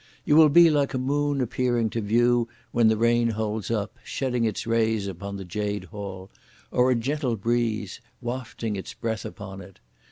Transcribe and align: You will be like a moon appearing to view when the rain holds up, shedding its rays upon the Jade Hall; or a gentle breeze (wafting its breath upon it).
You 0.25 0.35
will 0.35 0.49
be 0.49 0.71
like 0.71 0.95
a 0.95 0.97
moon 0.97 1.41
appearing 1.41 1.91
to 1.91 2.01
view 2.01 2.47
when 2.71 2.87
the 2.87 2.97
rain 2.97 3.29
holds 3.29 3.69
up, 3.69 3.99
shedding 4.03 4.45
its 4.45 4.65
rays 4.65 5.05
upon 5.05 5.35
the 5.37 5.45
Jade 5.45 5.83
Hall; 5.83 6.31
or 6.71 6.89
a 6.89 6.95
gentle 6.95 7.35
breeze 7.35 8.01
(wafting 8.19 8.75
its 8.75 8.95
breath 8.95 9.25
upon 9.25 9.61
it). 9.61 9.79